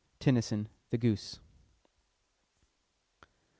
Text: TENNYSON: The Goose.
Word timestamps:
TENNYSON: 0.19 0.67
The 0.89 0.97
Goose. 0.97 1.39